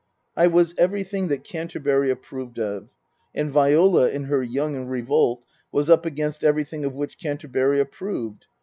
I 0.35 0.47
was 0.47 0.73
everything 0.79 1.27
that 1.27 1.43
Canterbury 1.43 2.09
approved 2.09 2.57
of. 2.57 2.89
And 3.35 3.51
Viola, 3.51 4.09
in 4.09 4.23
her 4.23 4.41
young 4.41 4.87
revolt, 4.87 5.45
was 5.71 5.91
up 5.91 6.07
against 6.07 6.43
everything 6.43 6.83
of 6.83 6.95
which 6.95 7.19
Canterbury 7.19 7.79
approved. 7.79 8.47